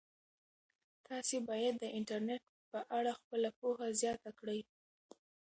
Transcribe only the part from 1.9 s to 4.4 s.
انټرنيټ په اړه خپله پوهه زیاته